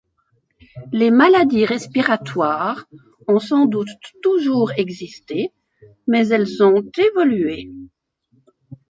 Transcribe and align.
Les 0.91 1.11
maladies 1.11 1.63
respiratoires 1.67 2.87
ont 3.27 3.37
sans 3.37 3.67
doute 3.67 3.87
toujours 4.23 4.71
existé, 4.71 5.53
mais 6.07 6.27
elles 6.29 6.63
ont 6.63 6.81
évolué. 6.97 7.69